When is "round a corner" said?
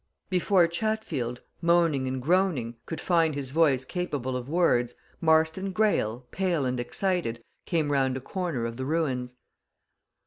7.91-8.65